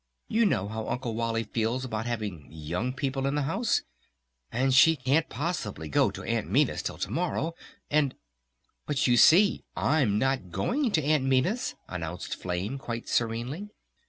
[0.27, 3.83] "You know how Uncle Wally feels about having young people in the house!
[4.51, 7.53] And she can't possibly go to Aunt Minna's till to morrow!
[7.91, 8.15] And...."
[8.87, 13.69] "But you see I'm not going to Aunt Minna's!" announced Flame quite serenely.